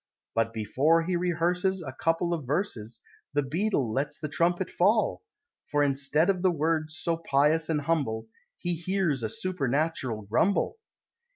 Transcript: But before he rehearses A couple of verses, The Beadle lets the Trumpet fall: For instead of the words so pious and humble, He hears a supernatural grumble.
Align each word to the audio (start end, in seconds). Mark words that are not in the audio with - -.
But 0.33 0.51
before 0.51 1.03
he 1.03 1.15
rehearses 1.15 1.83
A 1.83 1.93
couple 1.93 2.33
of 2.33 2.43
verses, 2.47 3.01
The 3.33 3.43
Beadle 3.43 3.93
lets 3.93 4.17
the 4.17 4.29
Trumpet 4.29 4.71
fall: 4.71 5.21
For 5.67 5.83
instead 5.83 6.27
of 6.27 6.41
the 6.41 6.49
words 6.49 6.97
so 6.97 7.17
pious 7.17 7.69
and 7.69 7.81
humble, 7.81 8.27
He 8.57 8.73
hears 8.73 9.21
a 9.21 9.29
supernatural 9.29 10.23
grumble. 10.23 10.79